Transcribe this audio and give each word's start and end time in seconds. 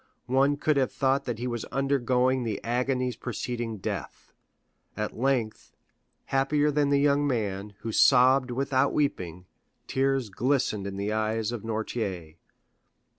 One 0.25 0.57
could 0.57 0.77
have 0.77 0.91
thought 0.91 1.25
that 1.25 1.37
he 1.37 1.45
was 1.45 1.63
undergoing 1.65 2.43
the 2.43 2.59
agonies 2.63 3.15
preceding 3.15 3.77
death. 3.77 4.33
At 4.97 5.15
length, 5.15 5.75
happier 6.25 6.71
than 6.71 6.89
the 6.89 6.97
young 6.99 7.27
man, 7.27 7.75
who 7.81 7.91
sobbed 7.91 8.49
without 8.49 8.93
weeping, 8.93 9.45
tears 9.85 10.31
glistened 10.31 10.87
in 10.87 10.97
the 10.97 11.13
eyes 11.13 11.51
of 11.51 11.61
Noirtier. 11.63 12.37